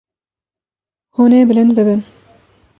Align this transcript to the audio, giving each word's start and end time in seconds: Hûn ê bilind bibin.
Hûn 1.15 1.31
ê 1.39 1.41
bilind 1.49 1.71
bibin. 1.77 2.01